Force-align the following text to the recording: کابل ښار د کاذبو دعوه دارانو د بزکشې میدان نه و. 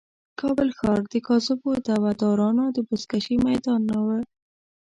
کابل 0.39 0.69
ښار 0.77 1.01
د 1.11 1.13
کاذبو 1.27 1.71
دعوه 1.87 2.11
دارانو 2.21 2.65
د 2.75 2.77
بزکشې 2.87 3.35
میدان 3.45 3.81
نه 3.91 3.99
و. 4.05 4.07